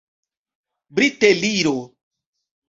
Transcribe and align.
briteliro 0.95 1.77